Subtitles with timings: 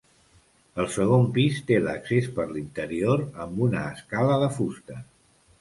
[0.83, 4.99] El segon pis té l'accés per l'interior, amb una escala de fusta.